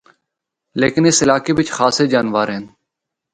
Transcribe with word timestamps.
لیکن 0.81 1.01
اس 1.09 1.21
علاقے 1.23 1.51
بچ 1.57 1.67
خاصے 1.77 2.03
جانور 2.13 2.47
ہن۔ 2.55 2.63